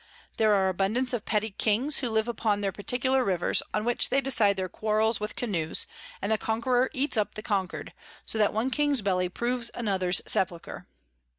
[0.37, 4.19] There are abundance of petty Kings, who live upon their particular Rivers, on which they
[4.19, 5.85] decide their Quarrels with Canoes,
[6.23, 7.93] and the Conqueror eats up the Conquer'd;
[8.25, 10.87] so that one King's Belly proves another's Sepulcher.